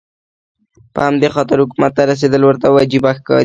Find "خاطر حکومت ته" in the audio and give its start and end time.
1.35-2.03